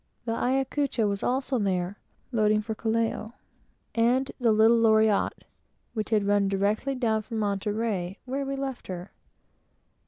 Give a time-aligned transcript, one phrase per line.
[0.25, 1.99] The Ayacucho was also there,
[2.31, 3.33] loading for Callao,
[3.93, 5.43] and the little Loriotte,
[5.93, 9.11] which had run directly down from Monterey, where we left her.